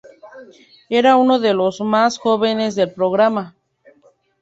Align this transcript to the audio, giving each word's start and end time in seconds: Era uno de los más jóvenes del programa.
Era 0.89 1.15
uno 1.15 1.37
de 1.37 1.53
los 1.53 1.79
más 1.81 2.17
jóvenes 2.17 2.73
del 2.73 2.91
programa. 2.91 3.55